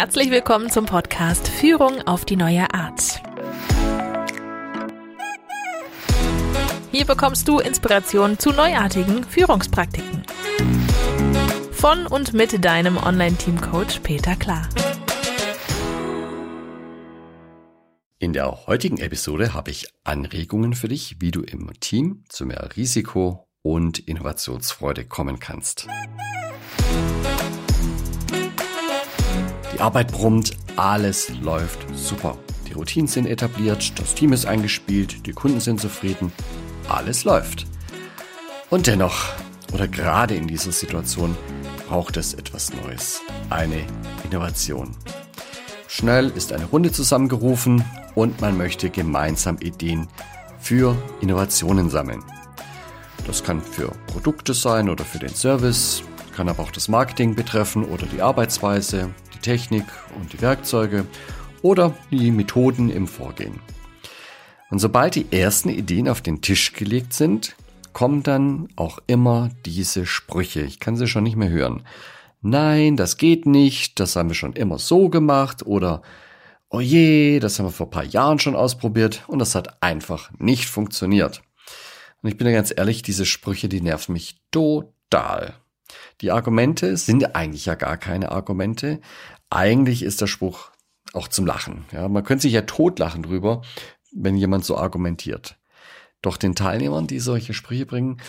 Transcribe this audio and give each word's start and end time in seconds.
Herzlich 0.00 0.30
willkommen 0.30 0.70
zum 0.70 0.86
Podcast 0.86 1.48
Führung 1.48 2.02
auf 2.02 2.24
die 2.24 2.36
neue 2.36 2.72
Art. 2.72 3.20
Hier 6.92 7.04
bekommst 7.04 7.48
du 7.48 7.58
Inspiration 7.58 8.38
zu 8.38 8.52
neuartigen 8.52 9.24
Führungspraktiken. 9.24 10.22
Von 11.72 12.06
und 12.06 12.32
mit 12.32 12.64
deinem 12.64 12.96
Online-Team-Coach 12.96 13.98
Peter 14.04 14.36
Klar. 14.36 14.68
In 18.20 18.32
der 18.32 18.68
heutigen 18.68 18.98
Episode 18.98 19.52
habe 19.52 19.72
ich 19.72 19.88
Anregungen 20.04 20.74
für 20.74 20.86
dich, 20.86 21.16
wie 21.18 21.32
du 21.32 21.42
im 21.42 21.72
Team 21.80 22.22
zu 22.28 22.46
mehr 22.46 22.76
Risiko 22.76 23.48
und 23.62 23.98
Innovationsfreude 23.98 25.06
kommen 25.06 25.40
kannst. 25.40 25.88
Die 29.78 29.82
Arbeit 29.84 30.10
brummt, 30.10 30.56
alles 30.74 31.28
läuft 31.40 31.78
super. 31.94 32.36
Die 32.68 32.72
Routinen 32.72 33.06
sind 33.06 33.26
etabliert, 33.26 33.96
das 33.96 34.12
Team 34.12 34.32
ist 34.32 34.44
eingespielt, 34.44 35.24
die 35.24 35.32
Kunden 35.32 35.60
sind 35.60 35.80
zufrieden, 35.80 36.32
alles 36.88 37.22
läuft. 37.22 37.64
Und 38.70 38.88
dennoch, 38.88 39.34
oder 39.72 39.86
gerade 39.86 40.34
in 40.34 40.48
dieser 40.48 40.72
Situation, 40.72 41.36
braucht 41.88 42.16
es 42.16 42.34
etwas 42.34 42.72
Neues, 42.74 43.20
eine 43.50 43.84
Innovation. 44.28 44.96
Schnell 45.86 46.30
ist 46.30 46.52
eine 46.52 46.64
Runde 46.64 46.90
zusammengerufen 46.90 47.84
und 48.16 48.40
man 48.40 48.56
möchte 48.56 48.90
gemeinsam 48.90 49.58
Ideen 49.58 50.08
für 50.58 50.96
Innovationen 51.20 51.88
sammeln. 51.88 52.24
Das 53.28 53.44
kann 53.44 53.62
für 53.62 53.92
Produkte 54.08 54.54
sein 54.54 54.88
oder 54.88 55.04
für 55.04 55.20
den 55.20 55.36
Service, 55.36 56.02
kann 56.34 56.48
aber 56.48 56.64
auch 56.64 56.72
das 56.72 56.88
Marketing 56.88 57.36
betreffen 57.36 57.84
oder 57.84 58.06
die 58.06 58.22
Arbeitsweise, 58.22 59.10
die 59.38 59.50
Technik 59.50 59.84
und 60.18 60.32
die 60.32 60.40
Werkzeuge 60.40 61.06
oder 61.62 61.94
die 62.10 62.30
Methoden 62.30 62.90
im 62.90 63.06
Vorgehen. 63.06 63.60
Und 64.70 64.78
sobald 64.80 65.14
die 65.14 65.26
ersten 65.30 65.70
Ideen 65.70 66.08
auf 66.08 66.20
den 66.20 66.42
Tisch 66.42 66.72
gelegt 66.72 67.12
sind, 67.12 67.56
kommen 67.92 68.22
dann 68.22 68.68
auch 68.76 68.98
immer 69.06 69.50
diese 69.64 70.06
Sprüche. 70.06 70.60
Ich 70.62 70.78
kann 70.78 70.96
sie 70.96 71.06
schon 71.06 71.24
nicht 71.24 71.36
mehr 71.36 71.48
hören. 71.48 71.82
Nein, 72.40 72.96
das 72.96 73.16
geht 73.16 73.46
nicht, 73.46 73.98
das 73.98 74.14
haben 74.14 74.28
wir 74.28 74.34
schon 74.34 74.52
immer 74.52 74.78
so 74.78 75.08
gemacht 75.08 75.66
oder 75.66 76.02
oh 76.70 76.80
je, 76.80 77.40
das 77.40 77.58
haben 77.58 77.66
wir 77.66 77.72
vor 77.72 77.86
ein 77.86 77.90
paar 77.90 78.04
Jahren 78.04 78.38
schon 78.38 78.54
ausprobiert 78.54 79.24
und 79.26 79.38
das 79.38 79.54
hat 79.54 79.82
einfach 79.82 80.30
nicht 80.38 80.66
funktioniert. 80.66 81.42
Und 82.22 82.28
ich 82.28 82.36
bin 82.36 82.46
ja 82.46 82.52
ganz 82.52 82.72
ehrlich, 82.76 83.02
diese 83.02 83.26
Sprüche, 83.26 83.68
die 83.68 83.80
nerven 83.80 84.12
mich 84.12 84.40
total. 84.50 85.54
Die 86.20 86.30
Argumente 86.30 86.96
sind 86.96 87.36
eigentlich 87.36 87.66
ja 87.66 87.74
gar 87.74 87.96
keine 87.96 88.32
Argumente. 88.32 89.00
Eigentlich 89.50 90.02
ist 90.02 90.20
der 90.20 90.26
Spruch 90.26 90.70
auch 91.12 91.28
zum 91.28 91.46
Lachen. 91.46 91.84
Ja, 91.92 92.08
man 92.08 92.24
könnte 92.24 92.42
sich 92.42 92.52
ja 92.52 92.62
totlachen 92.62 93.22
drüber, 93.22 93.62
wenn 94.12 94.36
jemand 94.36 94.64
so 94.64 94.76
argumentiert. 94.76 95.58
Doch 96.20 96.36
den 96.36 96.54
Teilnehmern, 96.54 97.06
die 97.06 97.20
solche 97.20 97.54
Sprüche 97.54 97.86
bringen, 97.86 98.20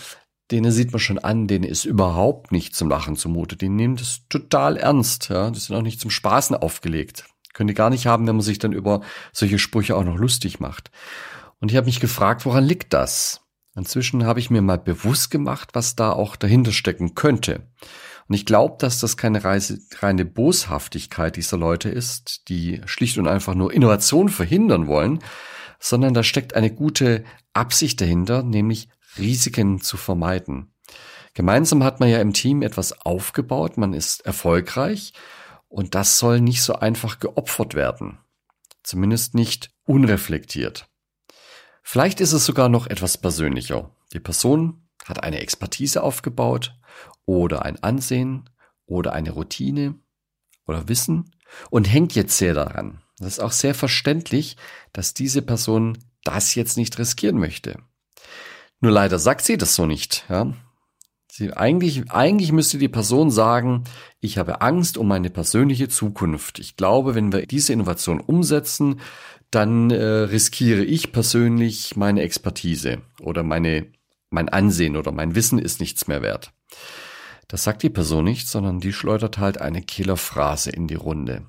denen 0.51 0.71
sieht 0.71 0.91
man 0.91 0.99
schon 0.99 1.19
an, 1.19 1.47
denen 1.47 1.63
ist 1.63 1.85
überhaupt 1.85 2.51
nicht 2.51 2.75
zum 2.75 2.89
Lachen 2.89 3.15
zumute. 3.15 3.55
Die 3.55 3.69
nehmen 3.69 3.95
das 3.95 4.21
total 4.29 4.77
ernst. 4.77 5.29
Ja, 5.29 5.51
die 5.51 5.59
sind 5.59 5.75
auch 5.75 5.81
nicht 5.81 5.99
zum 5.99 6.09
Spaßen 6.09 6.55
aufgelegt. 6.55 7.25
Können 7.53 7.67
die 7.67 7.73
gar 7.73 7.89
nicht 7.89 8.07
haben, 8.07 8.27
wenn 8.27 8.35
man 8.35 8.43
sich 8.43 8.59
dann 8.59 8.71
über 8.71 9.01
solche 9.33 9.59
Sprüche 9.59 9.95
auch 9.95 10.03
noch 10.03 10.17
lustig 10.17 10.59
macht. 10.59 10.91
Und 11.59 11.71
ich 11.71 11.77
habe 11.77 11.85
mich 11.85 11.99
gefragt, 11.99 12.45
woran 12.45 12.63
liegt 12.63 12.93
das? 12.93 13.41
Inzwischen 13.79 14.25
habe 14.25 14.41
ich 14.41 14.49
mir 14.49 14.61
mal 14.61 14.77
bewusst 14.77 15.31
gemacht, 15.31 15.69
was 15.71 15.95
da 15.95 16.11
auch 16.11 16.35
dahinter 16.35 16.73
stecken 16.73 17.15
könnte. 17.15 17.67
Und 18.27 18.35
ich 18.35 18.45
glaube, 18.45 18.75
dass 18.77 18.99
das 18.99 19.15
keine 19.15 19.41
reine 19.43 20.25
Boshaftigkeit 20.25 21.37
dieser 21.37 21.57
Leute 21.57 21.89
ist, 21.89 22.49
die 22.49 22.81
schlicht 22.85 23.17
und 23.17 23.27
einfach 23.27 23.55
nur 23.55 23.73
Innovation 23.73 24.27
verhindern 24.27 24.87
wollen, 24.87 25.19
sondern 25.79 26.13
da 26.13 26.23
steckt 26.23 26.55
eine 26.55 26.71
gute 26.71 27.23
Absicht 27.53 28.01
dahinter, 28.01 28.43
nämlich 28.43 28.89
Risiken 29.17 29.79
zu 29.79 29.95
vermeiden. 29.95 30.73
Gemeinsam 31.33 31.83
hat 31.83 32.01
man 32.01 32.09
ja 32.09 32.19
im 32.19 32.33
Team 32.33 32.61
etwas 32.61 33.05
aufgebaut, 33.05 33.77
man 33.77 33.93
ist 33.93 34.25
erfolgreich 34.25 35.13
und 35.69 35.95
das 35.95 36.19
soll 36.19 36.41
nicht 36.41 36.61
so 36.63 36.73
einfach 36.73 37.19
geopfert 37.19 37.75
werden. 37.75 38.19
Zumindest 38.83 39.35
nicht 39.35 39.71
unreflektiert. 39.85 40.89
Vielleicht 41.91 42.21
ist 42.21 42.33
es 42.33 42.45
sogar 42.45 42.69
noch 42.69 42.85
etwas 42.85 43.17
persönlicher. 43.17 43.89
Die 44.13 44.19
Person 44.19 44.83
hat 45.05 45.23
eine 45.23 45.39
Expertise 45.39 46.03
aufgebaut 46.03 46.75
oder 47.25 47.65
ein 47.65 47.81
Ansehen 47.81 48.47
oder 48.85 49.13
eine 49.13 49.31
Routine 49.31 49.95
oder 50.67 50.87
Wissen 50.87 51.31
und 51.71 51.91
hängt 51.91 52.13
jetzt 52.13 52.37
sehr 52.37 52.53
daran. 52.53 53.01
Das 53.17 53.29
ist 53.29 53.39
auch 53.39 53.51
sehr 53.51 53.73
verständlich, 53.73 54.55
dass 54.93 55.15
diese 55.15 55.41
Person 55.41 55.97
das 56.23 56.53
jetzt 56.53 56.77
nicht 56.77 56.99
riskieren 56.99 57.39
möchte. 57.39 57.79
Nur 58.81 58.91
leider 58.91 59.17
sagt 59.17 59.43
sie 59.43 59.57
das 59.57 59.73
so 59.73 59.87
nicht. 59.87 60.25
Ja? 60.29 60.53
Sie, 61.31 61.53
eigentlich, 61.53 62.11
eigentlich 62.11 62.51
müsste 62.51 62.77
die 62.77 62.87
Person 62.87 63.31
sagen, 63.31 63.85
ich 64.19 64.37
habe 64.37 64.61
Angst 64.61 64.95
um 64.95 65.07
meine 65.07 65.31
persönliche 65.31 65.89
Zukunft. 65.89 66.59
Ich 66.59 66.75
glaube, 66.75 67.15
wenn 67.15 67.33
wir 67.33 67.47
diese 67.47 67.73
Innovation 67.73 68.19
umsetzen, 68.19 68.99
dann 69.51 69.89
äh, 69.91 70.03
riskiere 70.03 70.83
ich 70.83 71.11
persönlich 71.11 71.95
meine 71.95 72.21
Expertise 72.21 72.99
oder 73.21 73.43
meine, 73.43 73.87
mein 74.29 74.49
Ansehen 74.49 74.95
oder 74.95 75.11
mein 75.11 75.35
Wissen 75.35 75.59
ist 75.59 75.79
nichts 75.79 76.07
mehr 76.07 76.21
wert. 76.21 76.51
Das 77.47 77.63
sagt 77.63 77.81
die 77.81 77.89
Person 77.89 78.25
nicht, 78.25 78.47
sondern 78.47 78.79
die 78.79 78.93
schleudert 78.93 79.39
halt 79.39 79.59
eine 79.59 79.81
Killerphrase 79.81 80.69
in 80.69 80.87
die 80.87 80.95
Runde. 80.95 81.47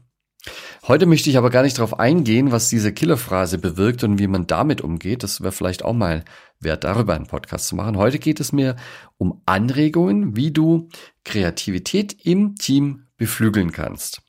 Heute 0.89 1.05
möchte 1.05 1.29
ich 1.29 1.37
aber 1.37 1.51
gar 1.51 1.63
nicht 1.63 1.77
darauf 1.77 2.01
eingehen, 2.01 2.53
was 2.53 2.71
diese 2.71 2.93
Killerphrase 2.95 3.59
bewirkt 3.59 4.03
und 4.03 4.19
wie 4.19 4.27
man 4.27 4.47
damit 4.47 4.81
umgeht. 4.81 5.23
Das 5.23 5.43
wäre 5.43 5.53
vielleicht 5.53 5.85
auch 5.85 5.93
mal 5.93 6.25
wert, 6.59 6.85
darüber 6.85 7.15
einen 7.15 7.27
Podcast 7.27 7.69
zu 7.69 7.77
machen. 7.77 7.99
Heute 7.99 8.19
geht 8.19 8.41
es 8.41 8.51
mir 8.51 8.77
um 9.19 9.43
Anregungen, 9.45 10.37
wie 10.37 10.51
du 10.51 10.89
Kreativität 11.25 12.25
im 12.25 12.57
Team 12.57 13.07
beflügeln 13.19 13.73
kannst. 13.73 14.23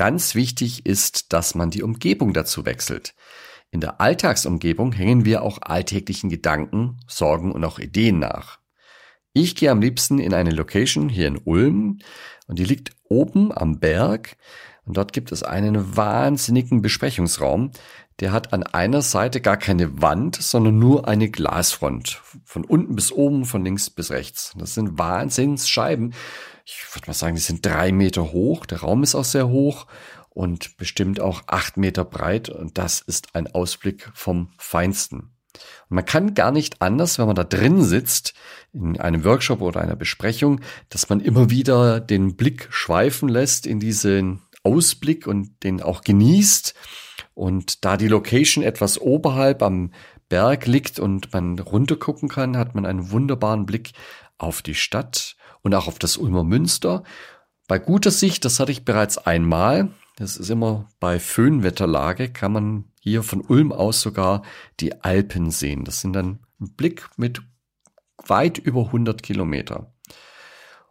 Ganz 0.00 0.34
wichtig 0.34 0.86
ist, 0.86 1.34
dass 1.34 1.54
man 1.54 1.68
die 1.68 1.82
Umgebung 1.82 2.32
dazu 2.32 2.64
wechselt. 2.64 3.14
In 3.70 3.82
der 3.82 4.00
Alltagsumgebung 4.00 4.92
hängen 4.92 5.26
wir 5.26 5.42
auch 5.42 5.58
alltäglichen 5.60 6.30
Gedanken, 6.30 6.96
Sorgen 7.06 7.52
und 7.52 7.62
auch 7.66 7.78
Ideen 7.78 8.18
nach. 8.18 8.60
Ich 9.34 9.56
gehe 9.56 9.70
am 9.70 9.82
liebsten 9.82 10.18
in 10.18 10.32
eine 10.32 10.52
Location 10.52 11.10
hier 11.10 11.26
in 11.26 11.36
Ulm 11.36 11.98
und 12.46 12.58
die 12.58 12.64
liegt 12.64 12.92
oben 13.10 13.52
am 13.54 13.78
Berg 13.78 14.38
und 14.86 14.96
dort 14.96 15.12
gibt 15.12 15.32
es 15.32 15.42
einen 15.42 15.98
wahnsinnigen 15.98 16.80
Besprechungsraum. 16.80 17.70
Der 18.20 18.32
hat 18.32 18.54
an 18.54 18.62
einer 18.62 19.02
Seite 19.02 19.42
gar 19.42 19.58
keine 19.58 20.00
Wand, 20.00 20.36
sondern 20.36 20.78
nur 20.78 21.08
eine 21.08 21.28
Glasfront. 21.28 22.22
Von 22.46 22.64
unten 22.64 22.96
bis 22.96 23.12
oben, 23.12 23.44
von 23.44 23.62
links 23.62 23.90
bis 23.90 24.10
rechts. 24.10 24.54
Das 24.56 24.72
sind 24.72 24.98
Wahnsinnsscheiben 24.98 26.14
ich 26.64 26.94
würde 26.94 27.06
mal 27.08 27.14
sagen, 27.14 27.34
die 27.34 27.40
sind 27.40 27.64
drei 27.64 27.92
Meter 27.92 28.32
hoch. 28.32 28.66
Der 28.66 28.80
Raum 28.80 29.02
ist 29.02 29.14
auch 29.14 29.24
sehr 29.24 29.48
hoch 29.48 29.86
und 30.28 30.76
bestimmt 30.76 31.20
auch 31.20 31.42
acht 31.46 31.76
Meter 31.76 32.04
breit. 32.04 32.48
Und 32.48 32.78
das 32.78 33.00
ist 33.00 33.34
ein 33.34 33.48
Ausblick 33.48 34.10
vom 34.14 34.52
Feinsten. 34.58 35.30
Und 35.88 35.96
man 35.96 36.04
kann 36.04 36.34
gar 36.34 36.52
nicht 36.52 36.80
anders, 36.80 37.18
wenn 37.18 37.26
man 37.26 37.34
da 37.34 37.44
drin 37.44 37.82
sitzt, 37.82 38.34
in 38.72 39.00
einem 39.00 39.24
Workshop 39.24 39.60
oder 39.60 39.80
einer 39.80 39.96
Besprechung, 39.96 40.60
dass 40.88 41.08
man 41.08 41.20
immer 41.20 41.50
wieder 41.50 42.00
den 42.00 42.36
Blick 42.36 42.68
schweifen 42.70 43.28
lässt 43.28 43.66
in 43.66 43.80
diesen 43.80 44.42
Ausblick 44.62 45.26
und 45.26 45.64
den 45.64 45.82
auch 45.82 46.02
genießt. 46.02 46.74
Und 47.34 47.84
da 47.84 47.96
die 47.96 48.08
Location 48.08 48.62
etwas 48.62 49.00
oberhalb 49.00 49.62
am 49.62 49.92
Berg 50.28 50.66
liegt 50.66 51.00
und 51.00 51.32
man 51.32 51.58
runtergucken 51.58 52.28
kann, 52.28 52.56
hat 52.56 52.74
man 52.74 52.86
einen 52.86 53.10
wunderbaren 53.10 53.66
Blick 53.66 53.92
auf 54.38 54.62
die 54.62 54.74
Stadt 54.74 55.36
und 55.62 55.74
auch 55.74 55.88
auf 55.88 55.98
das 55.98 56.16
Ulmer 56.16 56.44
Münster. 56.44 57.02
Bei 57.68 57.78
guter 57.78 58.10
Sicht, 58.10 58.44
das 58.44 58.58
hatte 58.60 58.72
ich 58.72 58.84
bereits 58.84 59.18
einmal, 59.18 59.90
das 60.16 60.36
ist 60.36 60.50
immer 60.50 60.88
bei 60.98 61.18
Föhnwetterlage, 61.18 62.30
kann 62.30 62.52
man 62.52 62.84
hier 63.00 63.22
von 63.22 63.40
Ulm 63.40 63.72
aus 63.72 64.00
sogar 64.00 64.42
die 64.80 65.02
Alpen 65.02 65.50
sehen. 65.50 65.84
Das 65.84 66.00
sind 66.00 66.12
dann 66.12 66.40
ein 66.60 66.74
Blick 66.76 67.08
mit 67.16 67.40
weit 68.26 68.58
über 68.58 68.86
100 68.86 69.22
Kilometer. 69.22 69.94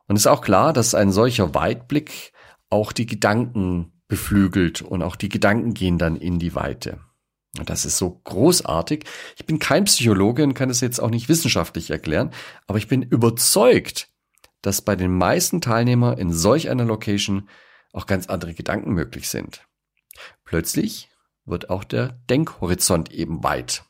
Und 0.07 0.15
es 0.15 0.23
ist 0.23 0.27
auch 0.27 0.41
klar, 0.41 0.73
dass 0.73 0.95
ein 0.95 1.11
solcher 1.11 1.53
Weitblick 1.53 2.33
auch 2.69 2.91
die 2.91 3.05
Gedanken 3.05 3.91
beflügelt 4.07 4.81
und 4.81 5.03
auch 5.03 5.15
die 5.15 5.29
Gedanken 5.29 5.75
gehen 5.75 5.99
dann 5.99 6.15
in 6.15 6.39
die 6.39 6.55
Weite. 6.55 6.99
Und 7.57 7.69
das 7.69 7.85
ist 7.85 7.97
so 7.97 8.21
großartig. 8.23 9.05
Ich 9.37 9.45
bin 9.45 9.59
kein 9.59 9.85
Psychologe 9.85 10.43
und 10.43 10.53
kann 10.53 10.69
es 10.69 10.81
jetzt 10.81 10.99
auch 10.99 11.09
nicht 11.09 11.29
wissenschaftlich 11.29 11.89
erklären, 11.89 12.31
aber 12.67 12.77
ich 12.77 12.87
bin 12.87 13.01
überzeugt, 13.01 14.09
dass 14.61 14.81
bei 14.81 14.95
den 14.95 15.11
meisten 15.11 15.61
Teilnehmern 15.61 16.17
in 16.17 16.33
solch 16.33 16.69
einer 16.69 16.85
Location 16.85 17.49
auch 17.93 18.05
ganz 18.05 18.27
andere 18.27 18.53
Gedanken 18.53 18.93
möglich 18.93 19.29
sind. 19.29 19.65
Plötzlich 20.43 21.09
wird 21.45 21.69
auch 21.69 21.83
der 21.83 22.19
Denkhorizont 22.29 23.11
eben 23.11 23.43
weit. 23.43 23.83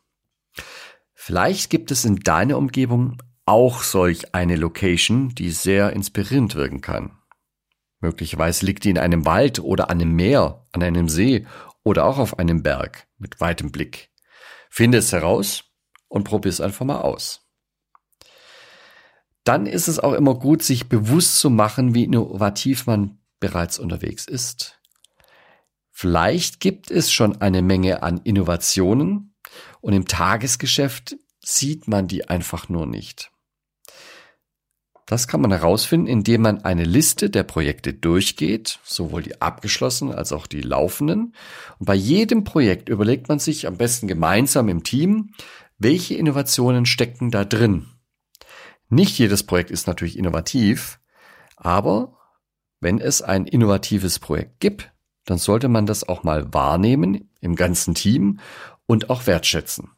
Vielleicht 1.13 1.69
gibt 1.69 1.91
es 1.91 2.05
in 2.05 2.17
deiner 2.17 2.57
Umgebung 2.57 3.17
auch 3.45 3.83
solch 3.83 4.33
eine 4.35 4.55
Location, 4.55 5.29
die 5.29 5.49
sehr 5.49 5.91
inspirierend 5.93 6.55
wirken 6.55 6.81
kann. 6.81 7.17
Möglicherweise 7.99 8.65
liegt 8.65 8.85
die 8.85 8.91
in 8.91 8.97
einem 8.97 9.25
Wald 9.25 9.59
oder 9.59 9.89
an 9.89 9.99
einem 9.99 10.15
Meer, 10.15 10.65
an 10.71 10.83
einem 10.83 11.09
See 11.09 11.45
oder 11.83 12.05
auch 12.05 12.17
auf 12.17 12.39
einem 12.39 12.63
Berg 12.63 13.07
mit 13.17 13.41
weitem 13.41 13.71
Blick. 13.71 14.11
Finde 14.69 14.99
es 14.99 15.11
heraus 15.11 15.65
und 16.07 16.23
probier 16.23 16.49
es 16.49 16.61
einfach 16.61 16.85
mal 16.85 17.01
aus. 17.01 17.48
Dann 19.49 19.65
ist 19.65 19.87
es 19.87 19.97
auch 19.97 20.13
immer 20.13 20.35
gut, 20.35 20.61
sich 20.61 20.89
bewusst 20.89 21.39
zu 21.39 21.49
machen, 21.49 21.95
wie 21.95 22.03
innovativ 22.03 22.85
man 22.85 23.17
bereits 23.39 23.79
unterwegs 23.79 24.27
ist. 24.27 24.79
Vielleicht 25.89 26.59
gibt 26.59 26.91
es 26.91 27.11
schon 27.11 27.41
eine 27.41 27.63
Menge 27.63 28.03
an 28.03 28.21
Innovationen 28.23 29.33
und 29.81 29.93
im 29.93 30.05
Tagesgeschäft 30.05 31.17
sieht 31.43 31.87
man 31.87 32.07
die 32.07 32.29
einfach 32.29 32.69
nur 32.69 32.85
nicht. 32.85 33.31
Das 35.07 35.27
kann 35.27 35.41
man 35.41 35.49
herausfinden, 35.49 36.05
indem 36.05 36.43
man 36.43 36.63
eine 36.63 36.83
Liste 36.83 37.31
der 37.31 37.41
Projekte 37.41 37.91
durchgeht, 37.91 38.79
sowohl 38.83 39.23
die 39.23 39.41
abgeschlossenen 39.41 40.13
als 40.13 40.31
auch 40.31 40.45
die 40.45 40.61
laufenden. 40.61 41.33
Und 41.79 41.87
bei 41.87 41.95
jedem 41.95 42.43
Projekt 42.43 42.87
überlegt 42.87 43.29
man 43.29 43.39
sich 43.39 43.65
am 43.65 43.77
besten 43.77 44.07
gemeinsam 44.07 44.69
im 44.69 44.83
Team, 44.83 45.31
welche 45.79 46.13
Innovationen 46.13 46.85
stecken 46.85 47.31
da 47.31 47.45
drin. 47.45 47.87
Nicht 48.89 49.17
jedes 49.19 49.43
Projekt 49.43 49.71
ist 49.71 49.87
natürlich 49.87 50.17
innovativ, 50.17 50.99
aber 51.55 52.17
wenn 52.79 52.99
es 52.99 53.21
ein 53.21 53.45
innovatives 53.45 54.19
Projekt 54.19 54.59
gibt, 54.59 54.91
dann 55.25 55.37
sollte 55.37 55.67
man 55.67 55.85
das 55.85 56.07
auch 56.07 56.23
mal 56.23 56.53
wahrnehmen 56.53 57.29
im 57.39 57.55
ganzen 57.55 57.93
Team 57.93 58.39
und 58.87 59.09
auch 59.09 59.27
wertschätzen. 59.27 59.91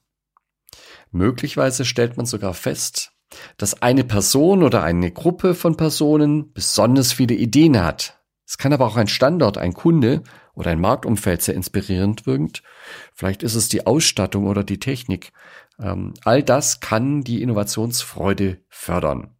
Möglicherweise 1.11 1.85
stellt 1.85 2.17
man 2.17 2.25
sogar 2.25 2.53
fest, 2.53 3.13
dass 3.57 3.81
eine 3.81 4.03
Person 4.03 4.63
oder 4.63 4.83
eine 4.83 5.11
Gruppe 5.11 5.55
von 5.55 5.77
Personen 5.77 6.51
besonders 6.53 7.13
viele 7.13 7.35
Ideen 7.35 7.81
hat. 7.81 8.21
Es 8.45 8.57
kann 8.57 8.73
aber 8.73 8.85
auch 8.85 8.97
ein 8.97 9.07
Standort, 9.07 9.57
ein 9.57 9.73
Kunde 9.73 10.23
oder 10.53 10.71
ein 10.71 10.81
Marktumfeld 10.81 11.41
sehr 11.41 11.55
inspirierend 11.55 12.25
wirkt. 12.25 12.63
Vielleicht 13.13 13.43
ist 13.43 13.55
es 13.55 13.69
die 13.69 13.87
Ausstattung 13.87 14.47
oder 14.47 14.65
die 14.65 14.79
Technik. 14.79 15.31
Ähm, 15.79 16.13
all 16.23 16.43
das 16.43 16.79
kann 16.79 17.23
die 17.23 17.41
Innovationsfreude 17.41 18.59
fördern. 18.69 19.35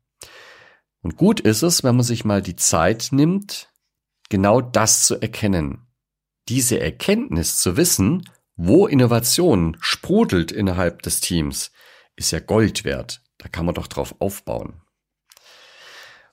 Und 1.01 1.18
gut 1.18 1.39
ist 1.39 1.63
es, 1.63 1.83
wenn 1.83 1.95
man 1.95 2.06
sich 2.06 2.25
mal 2.25 2.42
die 2.42 2.56
Zeit 2.56 3.10
nimmt, 3.12 3.69
genau 4.30 4.62
das 4.62 5.06
zu 5.06 5.19
erkennen. 5.19 5.88
Diese 6.48 6.80
Erkenntnis 6.80 7.60
zu 7.60 7.78
wissen, 7.78 8.30
wo 8.56 8.88
Innovation 8.88 9.78
sprudelt 9.80 10.51
innerhalb 10.51 11.01
des 11.01 11.19
Teams, 11.19 11.72
ist 12.16 12.31
ja 12.31 12.39
Gold 12.39 12.84
wert. 12.84 13.22
Da 13.38 13.48
kann 13.48 13.66
man 13.66 13.74
doch 13.74 13.88
drauf 13.88 14.16
aufbauen. 14.19 14.81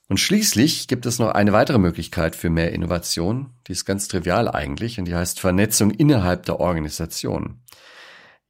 Und 0.08 0.18
schließlich 0.18 0.88
gibt 0.88 1.04
es 1.04 1.18
noch 1.18 1.30
eine 1.30 1.52
weitere 1.52 1.78
Möglichkeit 1.78 2.34
für 2.34 2.48
mehr 2.48 2.72
Innovation. 2.72 3.54
Die 3.66 3.72
ist 3.72 3.84
ganz 3.84 4.08
trivial 4.08 4.48
eigentlich 4.48 4.98
und 4.98 5.04
die 5.04 5.14
heißt 5.14 5.38
Vernetzung 5.38 5.90
innerhalb 5.90 6.46
der 6.46 6.60
Organisation. 6.60 7.62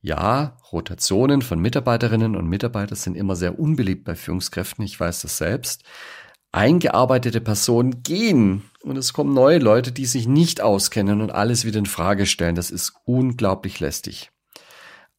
Ja, 0.01 0.57
Rotationen 0.73 1.43
von 1.43 1.61
Mitarbeiterinnen 1.61 2.37
und 2.37 2.47
Mitarbeitern 2.47 2.97
sind 2.97 3.17
immer 3.17 3.35
sehr 3.35 3.59
unbeliebt 3.59 4.05
bei 4.05 4.15
Führungskräften. 4.15 4.85
Ich 4.85 4.99
weiß 4.99 5.23
das 5.23 5.39
selbst. 5.39 5.83
Eingearbeitete 6.53 7.41
Personen 7.41 8.03
gehen 8.03 8.63
und 8.83 8.97
es 8.97 9.13
kommen 9.13 9.35
neue 9.35 9.59
Leute, 9.59 9.93
die 9.93 10.07
sich 10.07 10.29
nicht 10.29 10.61
auskennen 10.61 11.21
und 11.21 11.31
alles 11.33 11.65
wieder 11.65 11.81
in 11.81 11.87
Frage 11.87 12.27
stellen. 12.27 12.55
Das 12.55 12.71
ist 12.71 12.95
unglaublich 13.05 13.81
lästig. 13.81 14.31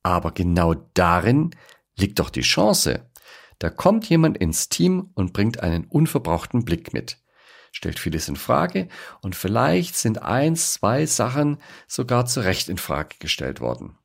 Aber 0.02 0.32
genau 0.32 0.74
darin 0.94 1.52
liegt 1.98 2.20
doch 2.20 2.30
die 2.30 2.42
Chance. 2.42 3.06
Da 3.60 3.70
kommt 3.70 4.10
jemand 4.10 4.38
ins 4.38 4.70
Team 4.70 5.12
und 5.14 5.34
bringt 5.34 5.60
einen 5.62 5.86
unverbrauchten 5.86 6.64
Blick 6.64 6.94
mit, 6.94 7.18
stellt 7.74 8.00
vieles 8.00 8.30
in 8.30 8.38
Frage 8.38 8.88
und 9.22 9.36
vielleicht 9.36 9.98
sind 9.98 10.24
eins, 10.24 10.74
zwei 10.74 11.06
Sachen 11.06 11.58
sogar 11.86 12.26
zu 12.26 12.40
Recht 12.40 12.70
in 12.70 12.78
Frage 12.78 13.18
gestellt 13.20 13.60
worden. 13.60 13.99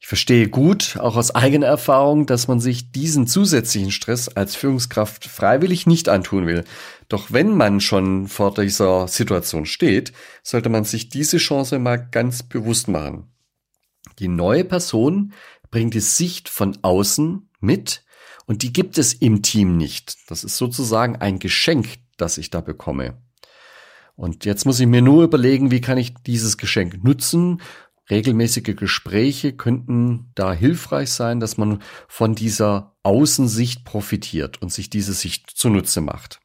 Ich 0.00 0.06
verstehe 0.06 0.48
gut, 0.48 0.96
auch 0.98 1.16
aus 1.16 1.34
eigener 1.34 1.66
Erfahrung, 1.66 2.26
dass 2.26 2.48
man 2.48 2.60
sich 2.60 2.92
diesen 2.92 3.26
zusätzlichen 3.26 3.90
Stress 3.90 4.28
als 4.28 4.56
Führungskraft 4.56 5.26
freiwillig 5.26 5.86
nicht 5.86 6.08
antun 6.08 6.46
will. 6.46 6.64
Doch 7.08 7.32
wenn 7.32 7.54
man 7.54 7.80
schon 7.80 8.28
vor 8.28 8.54
dieser 8.54 9.08
Situation 9.08 9.66
steht, 9.66 10.12
sollte 10.42 10.68
man 10.68 10.84
sich 10.84 11.08
diese 11.08 11.38
Chance 11.38 11.78
mal 11.78 11.96
ganz 11.96 12.42
bewusst 12.42 12.88
machen. 12.88 13.28
Die 14.18 14.28
neue 14.28 14.64
Person 14.64 15.32
bringt 15.70 15.94
die 15.94 16.00
Sicht 16.00 16.48
von 16.48 16.78
außen 16.82 17.50
mit 17.60 18.04
und 18.46 18.62
die 18.62 18.72
gibt 18.72 18.96
es 18.98 19.12
im 19.12 19.42
Team 19.42 19.76
nicht. 19.76 20.16
Das 20.28 20.44
ist 20.44 20.56
sozusagen 20.56 21.16
ein 21.16 21.38
Geschenk, 21.38 21.98
das 22.16 22.38
ich 22.38 22.50
da 22.50 22.60
bekomme. 22.60 23.18
Und 24.16 24.44
jetzt 24.44 24.64
muss 24.64 24.80
ich 24.80 24.86
mir 24.86 25.02
nur 25.02 25.22
überlegen, 25.22 25.70
wie 25.70 25.80
kann 25.80 25.96
ich 25.96 26.14
dieses 26.14 26.56
Geschenk 26.56 27.04
nutzen 27.04 27.60
Regelmäßige 28.10 28.74
Gespräche 28.76 29.52
könnten 29.52 30.30
da 30.34 30.52
hilfreich 30.52 31.10
sein, 31.10 31.40
dass 31.40 31.58
man 31.58 31.82
von 32.08 32.34
dieser 32.34 32.96
Außensicht 33.02 33.84
profitiert 33.84 34.62
und 34.62 34.72
sich 34.72 34.88
diese 34.88 35.12
Sicht 35.12 35.50
zunutze 35.50 36.00
macht. 36.00 36.40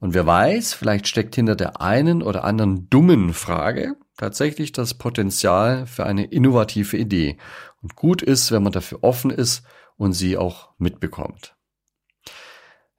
Und 0.00 0.14
wer 0.14 0.26
weiß, 0.26 0.74
vielleicht 0.74 1.06
steckt 1.06 1.36
hinter 1.36 1.54
der 1.54 1.80
einen 1.80 2.22
oder 2.22 2.42
anderen 2.42 2.90
dummen 2.90 3.32
Frage 3.32 3.94
tatsächlich 4.16 4.72
das 4.72 4.94
Potenzial 4.94 5.86
für 5.86 6.06
eine 6.06 6.24
innovative 6.24 6.96
Idee. 6.96 7.38
Und 7.82 7.94
gut 7.94 8.20
ist, 8.20 8.50
wenn 8.50 8.62
man 8.62 8.72
dafür 8.72 9.02
offen 9.02 9.30
ist 9.30 9.62
und 9.96 10.12
sie 10.12 10.36
auch 10.36 10.70
mitbekommt. 10.78 11.56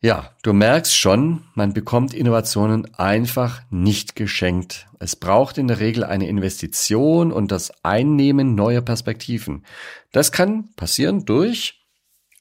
Ja, 0.05 0.31
du 0.41 0.51
merkst 0.51 0.93
schon, 0.93 1.45
man 1.55 1.71
bekommt 1.73 2.13
Innovationen 2.13 2.93
einfach 2.95 3.61
nicht 3.69 4.17
geschenkt. 4.17 4.87
Es 4.99 5.15
braucht 5.15 5.57
in 5.57 5.69
der 5.69 5.79
Regel 5.79 6.03
eine 6.03 6.27
Investition 6.27 7.31
und 7.31 7.53
das 7.53 7.71
Einnehmen 7.85 8.53
neuer 8.53 8.81
Perspektiven. 8.81 9.65
Das 10.11 10.33
kann 10.33 10.73
passieren 10.75 11.23
durch 11.23 11.85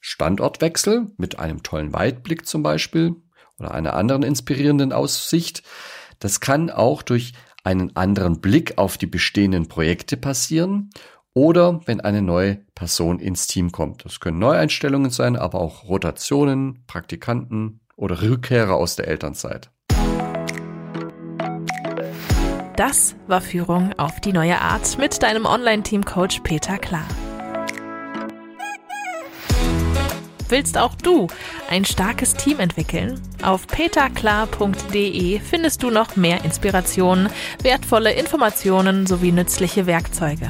Standortwechsel 0.01 1.13
mit 1.15 1.39
einem 1.39 1.63
tollen 1.63 1.93
Weitblick 1.93 2.45
zum 2.45 2.63
Beispiel 2.63 3.15
oder 3.57 3.73
einer 3.73 3.93
anderen 3.93 4.23
inspirierenden 4.23 4.91
Aussicht. 4.91 5.63
Das 6.19 6.41
kann 6.41 6.69
auch 6.69 7.01
durch 7.01 7.31
einen 7.63 7.95
anderen 7.95 8.41
Blick 8.41 8.77
auf 8.77 8.97
die 8.97 9.07
bestehenden 9.07 9.69
Projekte 9.69 10.17
passieren 10.17 10.89
oder 11.33 11.81
wenn 11.85 12.01
eine 12.01 12.21
neue 12.21 12.59
Person 12.75 13.19
ins 13.19 13.47
Team 13.47 13.71
kommt. 13.71 14.05
Das 14.05 14.19
können 14.19 14.39
Neueinstellungen 14.39 15.11
sein, 15.11 15.35
aber 15.35 15.59
auch 15.59 15.85
Rotationen, 15.85 16.83
Praktikanten 16.87 17.79
oder 17.95 18.21
Rückkehrer 18.21 18.75
aus 18.75 18.95
der 18.95 19.07
Elternzeit. 19.07 19.71
Das 22.75 23.15
war 23.27 23.41
Führung 23.41 23.93
auf 23.97 24.19
die 24.19 24.33
neue 24.33 24.59
Art 24.59 24.97
mit 24.97 25.21
deinem 25.21 25.45
Online-Team-Coach 25.45 26.39
Peter 26.39 26.79
Klar. 26.79 27.05
Willst 30.49 30.77
auch 30.77 30.95
du 30.95 31.27
ein 31.69 31.85
starkes 31.85 32.33
Team 32.33 32.59
entwickeln? 32.59 33.19
Auf 33.41 33.65
peterklar.de 33.67 35.39
findest 35.39 35.81
du 35.81 35.89
noch 35.89 36.15
mehr 36.15 36.43
Inspirationen, 36.43 37.29
wertvolle 37.61 38.13
Informationen 38.13 39.07
sowie 39.07 39.31
nützliche 39.31 39.87
Werkzeuge. 39.87 40.49